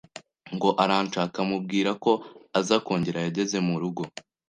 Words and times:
ngo 0.55 0.69
aranshaka 0.83 1.37
amubwira 1.45 1.91
ko 2.03 2.11
aza 2.59 2.75
kongera 2.85 3.19
yageze 3.25 3.57
mu 3.67 3.75
rugo. 3.81 4.03